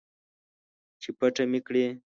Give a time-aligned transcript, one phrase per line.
[1.01, 1.85] چې پټه مې کړي